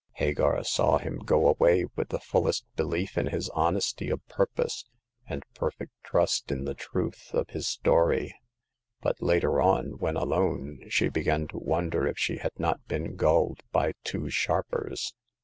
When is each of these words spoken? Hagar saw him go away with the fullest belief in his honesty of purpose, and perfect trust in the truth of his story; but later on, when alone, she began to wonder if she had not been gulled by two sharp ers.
Hagar 0.13 0.63
saw 0.63 0.97
him 0.97 1.19
go 1.19 1.47
away 1.47 1.85
with 1.95 2.09
the 2.09 2.17
fullest 2.19 2.65
belief 2.75 3.19
in 3.19 3.27
his 3.27 3.49
honesty 3.49 4.09
of 4.09 4.25
purpose, 4.27 4.83
and 5.27 5.43
perfect 5.53 5.91
trust 6.03 6.51
in 6.51 6.63
the 6.65 6.73
truth 6.73 7.31
of 7.35 7.49
his 7.51 7.67
story; 7.67 8.33
but 9.01 9.21
later 9.21 9.61
on, 9.61 9.99
when 9.99 10.15
alone, 10.17 10.79
she 10.89 11.07
began 11.09 11.47
to 11.49 11.59
wonder 11.59 12.07
if 12.07 12.17
she 12.17 12.37
had 12.37 12.57
not 12.57 12.83
been 12.87 13.15
gulled 13.15 13.59
by 13.71 13.93
two 14.03 14.31
sharp 14.31 14.73
ers. 14.73 15.13